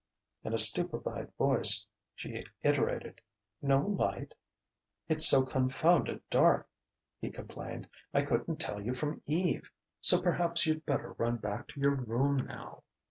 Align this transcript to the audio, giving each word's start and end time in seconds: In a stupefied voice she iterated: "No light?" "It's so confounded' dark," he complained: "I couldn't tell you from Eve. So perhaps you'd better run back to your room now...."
In 0.43 0.51
a 0.51 0.57
stupefied 0.57 1.31
voice 1.37 1.85
she 2.15 2.41
iterated: 2.63 3.21
"No 3.61 3.85
light?" 3.85 4.33
"It's 5.07 5.27
so 5.27 5.45
confounded' 5.45 6.27
dark," 6.31 6.67
he 7.19 7.29
complained: 7.29 7.87
"I 8.11 8.23
couldn't 8.23 8.57
tell 8.59 8.81
you 8.81 8.95
from 8.95 9.21
Eve. 9.27 9.69
So 9.99 10.19
perhaps 10.19 10.65
you'd 10.65 10.87
better 10.87 11.11
run 11.19 11.35
back 11.37 11.67
to 11.67 11.79
your 11.79 11.93
room 11.93 12.37
now...." 12.37 12.81